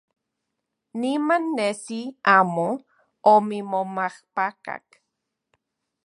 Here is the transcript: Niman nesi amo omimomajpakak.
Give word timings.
Niman 0.99 1.43
nesi 1.57 1.99
amo 2.35 2.67
omimomajpakak. 3.33 4.85